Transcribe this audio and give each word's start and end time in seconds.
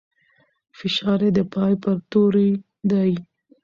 فشار 0.77 1.19
يې 1.25 1.31
د 1.37 1.39
پای 1.53 1.73
پر 1.83 1.97
توري 2.11 2.49
دی. 2.91 3.11